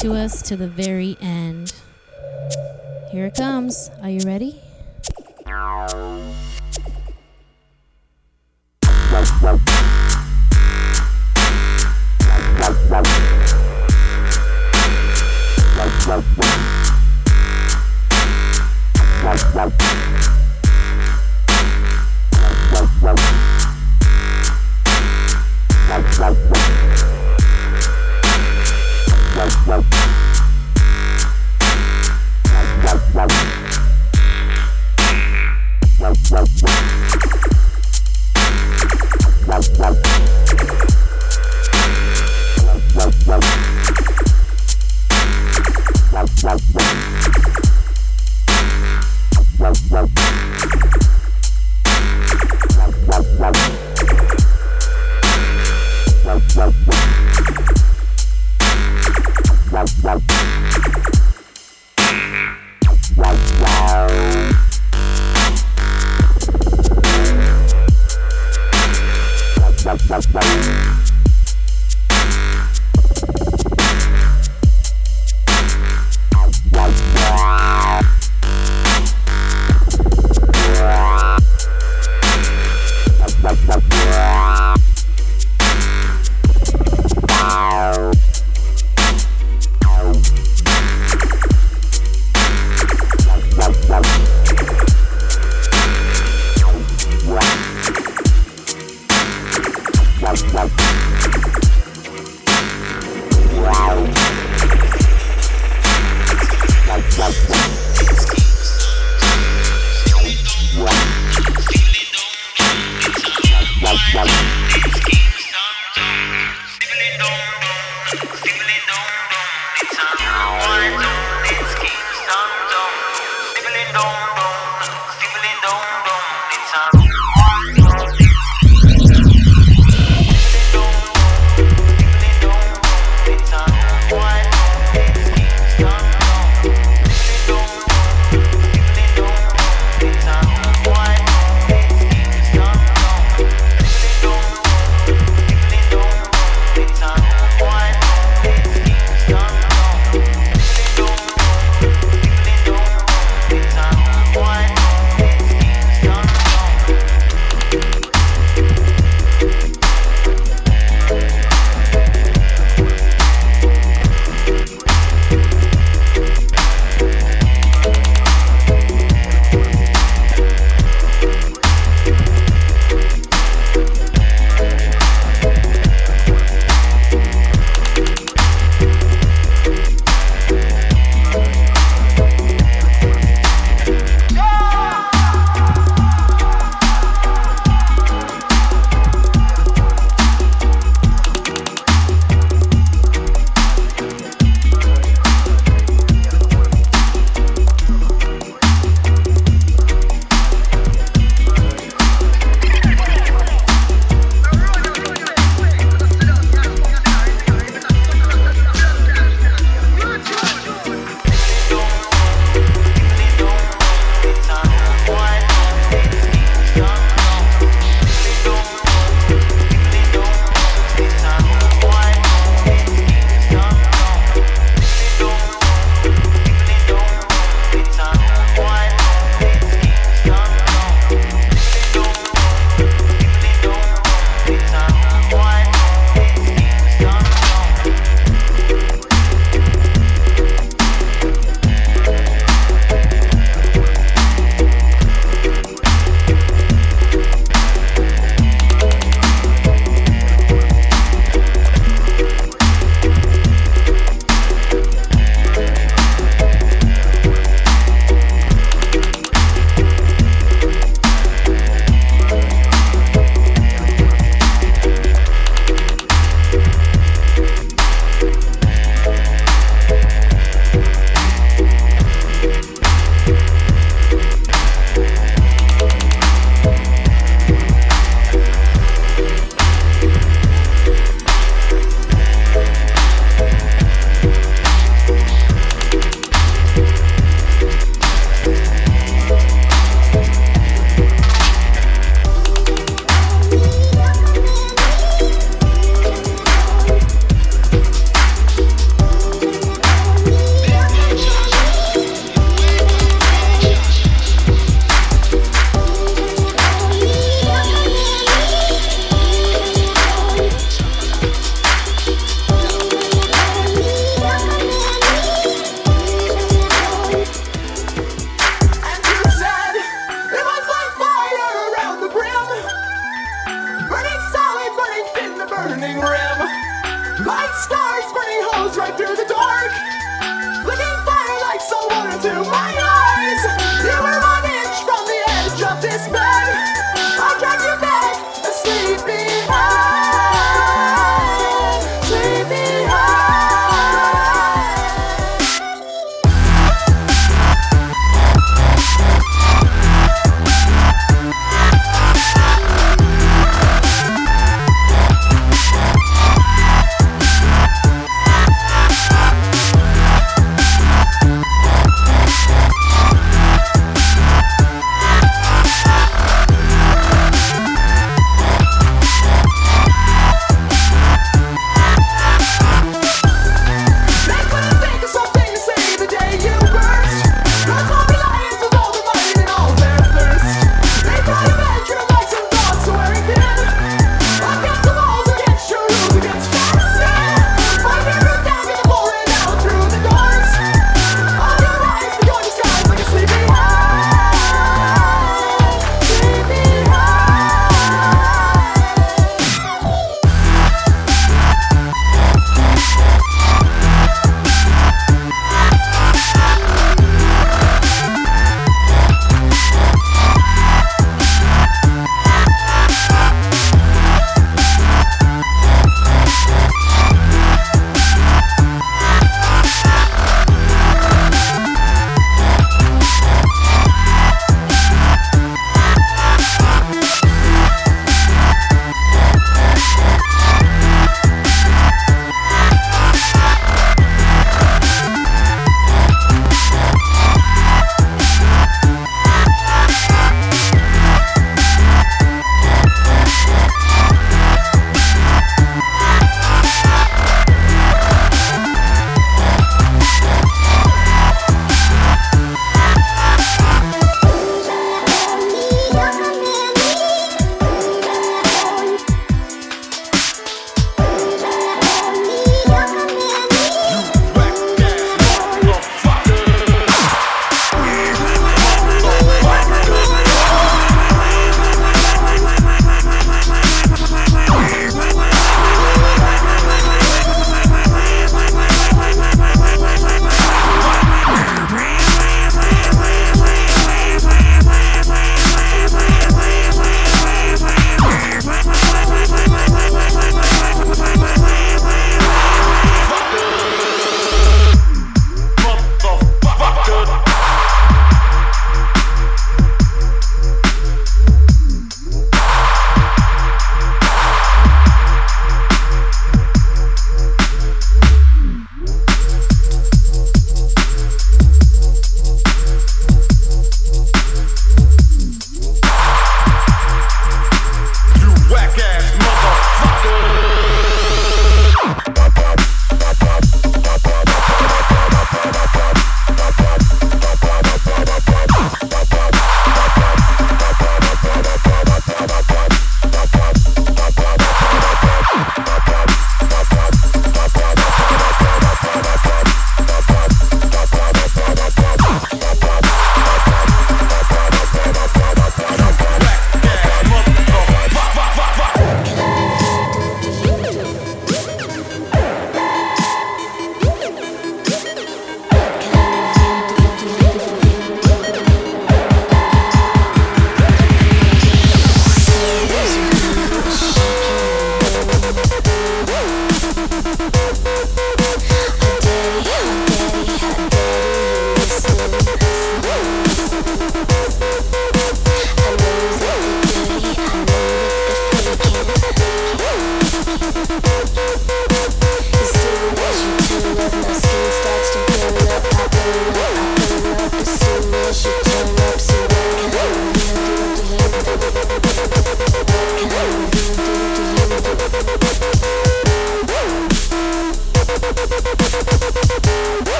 To 0.00 0.14
us 0.14 0.40
to 0.40 0.56
the 0.56 0.66
very 0.66 1.14
end. 1.20 1.74
Here 3.12 3.26
it 3.26 3.34
comes. 3.34 3.90
Are 4.02 4.08
you 4.08 4.20
ready? 4.20 4.62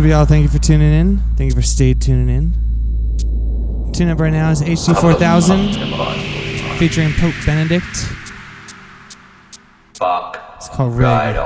up, 0.00 0.06
y'all? 0.06 0.24
Thank 0.24 0.44
you 0.44 0.48
for 0.48 0.58
tuning 0.58 0.92
in. 0.92 1.18
Thank 1.36 1.50
you 1.50 1.54
for 1.54 1.60
stayed 1.60 2.00
tuning 2.00 2.34
in. 2.34 2.54
Tune 3.92 4.08
up 4.08 4.18
right 4.18 4.32
now 4.32 4.50
is 4.50 4.62
HD4000 4.62 6.78
featuring 6.78 7.12
Pope 7.12 7.34
Benedict. 7.44 7.84
Fuck. 9.94 10.42
It's 10.56 10.70
called 10.70 10.96
Red. 10.96 11.36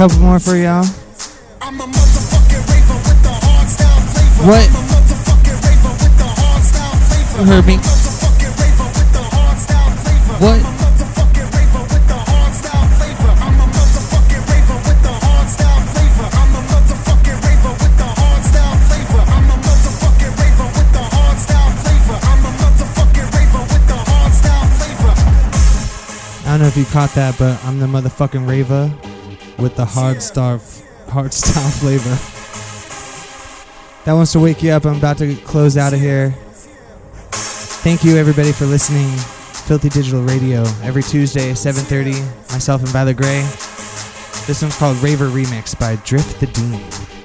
Couple 0.00 0.18
more 0.20 0.40
for 0.40 0.56
y'all. 0.56 0.82
What? 4.46 4.64
You 7.38 7.44
heard 7.44 7.66
me. 7.66 7.76
What? 10.40 10.64
I 26.46 26.52
don't 26.52 26.60
know 26.60 26.66
if 26.68 26.76
you 26.78 26.86
caught 26.86 27.10
that, 27.16 27.36
but 27.38 27.62
I'm 27.66 27.78
the 27.78 27.86
motherfucking 27.86 28.48
Rava 28.48 29.09
with 29.60 29.76
the 29.76 29.84
hard 29.84 30.22
star, 30.22 30.60
hard 31.08 31.32
style 31.40 31.70
flavor. 31.70 32.16
That 34.04 34.14
wants 34.14 34.32
to 34.32 34.40
wake 34.40 34.62
you 34.62 34.70
up. 34.70 34.86
I'm 34.86 34.96
about 34.96 35.18
to 35.18 35.36
close 35.36 35.76
out 35.76 35.92
of 35.92 36.00
here. 36.00 36.34
Thank 37.82 38.04
you 38.04 38.16
everybody 38.16 38.52
for 38.52 38.66
listening. 38.66 39.08
Filthy 39.66 39.88
Digital 39.88 40.22
Radio 40.22 40.62
every 40.82 41.02
Tuesday, 41.02 41.52
7:30. 41.52 42.52
Myself 42.52 42.80
and 42.82 42.90
Violet 42.90 43.16
Gray. 43.16 43.42
This 44.46 44.62
one's 44.62 44.76
called 44.76 44.96
Raver 44.98 45.28
Remix 45.28 45.78
by 45.78 45.96
Drift 46.04 46.40
the 46.40 46.46
Dean. 46.46 47.19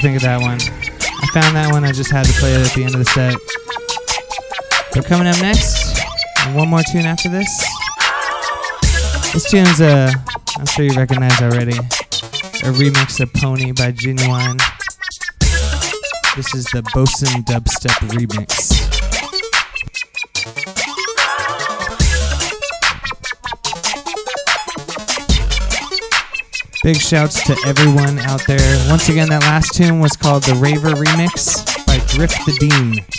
Think 0.00 0.16
of 0.16 0.22
that 0.22 0.40
one. 0.40 0.58
I 0.58 1.26
found 1.34 1.54
that 1.54 1.68
one. 1.72 1.84
I 1.84 1.92
just 1.92 2.10
had 2.10 2.24
to 2.24 2.32
play 2.40 2.54
it 2.54 2.66
at 2.66 2.72
the 2.72 2.84
end 2.84 2.94
of 2.94 3.00
the 3.00 3.04
set. 3.04 3.36
But 4.94 5.04
coming 5.04 5.26
up 5.26 5.38
next, 5.42 6.00
one 6.54 6.68
more 6.68 6.80
tune 6.90 7.04
after 7.04 7.28
this. 7.28 7.48
This 9.34 9.50
tune's 9.50 9.80
uh, 9.82 10.10
I'm 10.56 10.64
sure 10.66 10.86
you 10.86 10.94
recognize 10.94 11.40
already. 11.42 11.76
A 11.76 12.72
remix 12.72 13.20
of 13.20 13.30
Pony 13.34 13.72
by 13.72 13.92
Ginuwine. 13.92 14.58
This 16.34 16.54
is 16.54 16.64
the 16.72 16.82
Bosun 16.94 17.44
Dubstep 17.44 18.00
remix. 18.08 18.99
Big 26.82 26.96
shouts 26.96 27.44
to 27.44 27.54
everyone 27.66 28.18
out 28.20 28.40
there. 28.46 28.88
Once 28.88 29.10
again, 29.10 29.28
that 29.28 29.42
last 29.42 29.74
tune 29.74 30.00
was 30.00 30.12
called 30.12 30.44
the 30.44 30.54
Raver 30.54 30.92
Remix 30.92 31.86
by 31.86 31.98
Drift 32.06 32.38
the 32.46 32.56
Dean. 32.58 33.09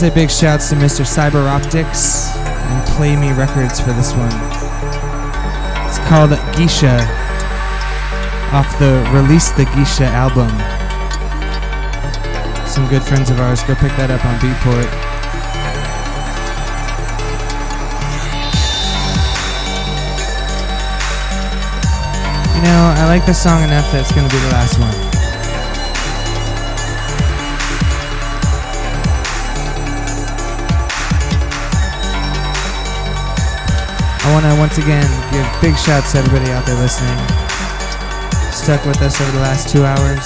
Say 0.00 0.08
big 0.08 0.30
shouts 0.30 0.70
to 0.70 0.76
Mr. 0.76 1.04
Cyber 1.04 1.46
Optics 1.46 2.34
and 2.34 2.88
Play 2.96 3.16
Me 3.16 3.32
Records 3.32 3.78
for 3.78 3.92
this 3.92 4.14
one. 4.14 4.32
It's 5.84 5.98
called 6.08 6.30
Geisha 6.56 6.96
off 8.50 8.78
the 8.78 9.06
Release 9.12 9.50
the 9.50 9.66
Geisha 9.76 10.06
album. 10.06 10.48
Some 12.66 12.88
good 12.88 13.02
friends 13.02 13.28
of 13.28 13.40
ours, 13.40 13.62
go 13.64 13.74
pick 13.74 13.92
that 13.98 14.10
up 14.10 14.24
on 14.24 14.38
Beatport. 14.40 14.88
You 22.56 22.62
know, 22.62 22.94
I 22.96 23.04
like 23.04 23.26
the 23.26 23.34
song 23.34 23.62
enough 23.64 23.92
that 23.92 24.00
it's 24.00 24.12
to 24.12 24.34
be 24.34 24.40
the 24.40 24.52
last 24.52 24.78
one. 24.80 25.09
I 34.30 34.32
want 34.32 34.46
to 34.46 34.54
once 34.60 34.78
again 34.78 35.02
give 35.32 35.44
big 35.60 35.76
shouts 35.76 36.12
to 36.12 36.18
everybody 36.18 36.52
out 36.52 36.64
there 36.64 36.76
listening. 36.76 37.18
Stuck 38.52 38.86
with 38.86 39.02
us 39.02 39.20
over 39.20 39.32
the 39.32 39.40
last 39.40 39.68
two 39.68 39.82
hours. 39.82 40.24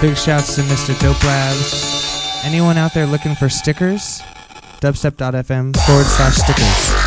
Big 0.00 0.16
shouts 0.16 0.54
to 0.54 0.62
Mr. 0.62 0.96
Dope 1.00 1.20
Labs. 1.24 2.44
Anyone 2.44 2.78
out 2.78 2.94
there 2.94 3.06
looking 3.06 3.34
for 3.34 3.48
stickers? 3.48 4.22
Dubstep.fm 4.80 5.76
forward 5.84 6.06
slash 6.06 6.36
stickers. 6.36 7.02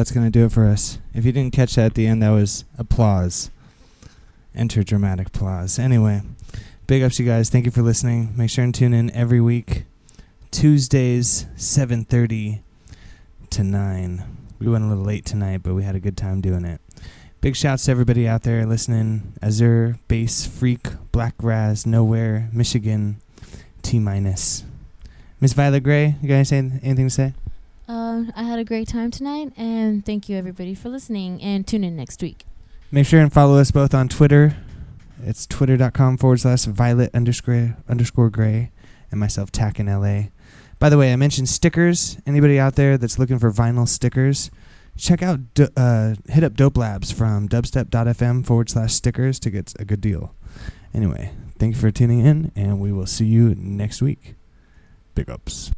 That's 0.00 0.12
going 0.12 0.24
to 0.24 0.30
do 0.30 0.46
it 0.46 0.52
for 0.52 0.64
us. 0.64 0.98
If 1.12 1.26
you 1.26 1.32
didn't 1.32 1.52
catch 1.52 1.74
that 1.74 1.84
at 1.84 1.94
the 1.94 2.06
end, 2.06 2.22
that 2.22 2.30
was 2.30 2.64
applause. 2.78 3.50
Enter 4.54 4.82
dramatic 4.82 5.26
applause. 5.26 5.78
Anyway, 5.78 6.22
big 6.86 7.02
ups, 7.02 7.18
you 7.18 7.26
guys. 7.26 7.50
Thank 7.50 7.66
you 7.66 7.70
for 7.70 7.82
listening. 7.82 8.32
Make 8.34 8.48
sure 8.48 8.64
and 8.64 8.74
tune 8.74 8.94
in 8.94 9.10
every 9.10 9.42
week, 9.42 9.84
Tuesdays, 10.50 11.44
7.30 11.54 12.60
to 13.50 13.62
9. 13.62 14.24
We 14.58 14.68
went 14.68 14.84
a 14.84 14.86
little 14.86 15.04
late 15.04 15.26
tonight, 15.26 15.62
but 15.62 15.74
we 15.74 15.82
had 15.82 15.94
a 15.94 16.00
good 16.00 16.16
time 16.16 16.40
doing 16.40 16.64
it. 16.64 16.80
Big 17.42 17.54
shouts 17.54 17.84
to 17.84 17.90
everybody 17.90 18.26
out 18.26 18.42
there 18.42 18.64
listening. 18.64 19.34
Azure, 19.42 19.98
Bass, 20.08 20.46
Freak, 20.46 20.88
Black 21.12 21.34
Raz, 21.42 21.84
Nowhere, 21.84 22.48
Michigan, 22.54 23.20
T 23.82 23.98
minus. 23.98 24.64
Miss 25.42 25.52
Violet 25.52 25.82
Gray, 25.82 26.16
you 26.22 26.28
guys 26.28 26.50
anything 26.52 27.06
to 27.06 27.10
say? 27.10 27.34
Um, 28.10 28.32
I 28.34 28.42
had 28.42 28.58
a 28.58 28.64
great 28.64 28.88
time 28.88 29.12
tonight, 29.12 29.52
and 29.56 30.04
thank 30.04 30.28
you 30.28 30.36
everybody 30.36 30.74
for 30.74 30.88
listening. 30.88 31.40
And 31.40 31.64
tune 31.64 31.84
in 31.84 31.96
next 31.96 32.20
week. 32.20 32.44
Make 32.90 33.06
sure 33.06 33.20
and 33.20 33.32
follow 33.32 33.56
us 33.58 33.70
both 33.70 33.94
on 33.94 34.08
Twitter. 34.08 34.56
It's 35.22 35.46
twitter.com 35.46 36.16
forward 36.16 36.40
slash 36.40 36.64
violet 36.64 37.14
underscore 37.14 37.76
underscore 37.88 38.28
gray 38.28 38.72
and 39.12 39.20
myself 39.20 39.52
tack 39.52 39.78
in 39.78 39.86
LA. 39.86 40.30
By 40.80 40.88
the 40.88 40.98
way, 40.98 41.12
I 41.12 41.16
mentioned 41.16 41.48
stickers. 41.48 42.18
Anybody 42.26 42.58
out 42.58 42.74
there 42.74 42.98
that's 42.98 43.16
looking 43.16 43.38
for 43.38 43.52
vinyl 43.52 43.86
stickers, 43.86 44.50
check 44.96 45.22
out 45.22 45.38
uh, 45.76 46.14
hit 46.28 46.42
up 46.42 46.54
Dope 46.54 46.78
Labs 46.78 47.12
from 47.12 47.48
dubstep.fm 47.48 48.44
forward 48.44 48.70
slash 48.70 48.92
stickers 48.92 49.38
to 49.38 49.50
get 49.50 49.72
a 49.78 49.84
good 49.84 50.00
deal. 50.00 50.34
Anyway, 50.92 51.32
thank 51.60 51.76
you 51.76 51.80
for 51.80 51.92
tuning 51.92 52.26
in, 52.26 52.50
and 52.56 52.80
we 52.80 52.90
will 52.90 53.06
see 53.06 53.26
you 53.26 53.54
next 53.56 54.02
week. 54.02 54.34
Big 55.14 55.30
ups. 55.30 55.70